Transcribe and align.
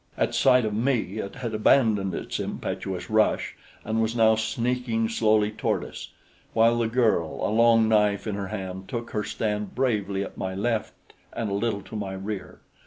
At 0.17 0.33
sight 0.33 0.65
of 0.65 0.73
me 0.73 1.19
it 1.19 1.35
had 1.35 1.53
abandoned 1.53 2.15
its 2.15 2.39
impetuous 2.39 3.07
rush 3.07 3.55
and 3.85 4.01
was 4.01 4.15
now 4.15 4.33
sneaking 4.33 5.09
slowly 5.09 5.51
toward 5.51 5.85
us; 5.85 6.09
while 6.53 6.79
the 6.79 6.87
girl, 6.87 7.39
a 7.47 7.53
long 7.53 7.87
knife 7.87 8.25
in 8.25 8.33
her 8.33 8.47
hand, 8.47 8.87
took 8.87 9.11
her 9.11 9.23
stand 9.23 9.75
bravely 9.75 10.23
at 10.23 10.39
my 10.39 10.55
left 10.55 10.95
and 11.33 11.51
a 11.51 11.53
little 11.53 11.83
to 11.83 11.95
my 11.95 12.13
rear. 12.13 12.61